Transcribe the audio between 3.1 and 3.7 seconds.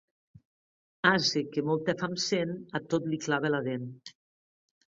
li clava la